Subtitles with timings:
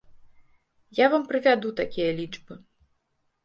[1.03, 2.61] Я вам прывяду такія лічбы.